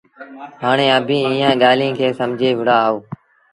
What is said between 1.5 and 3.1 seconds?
ڳآليٚنٚ کي سمجھي وهُڙآ اهو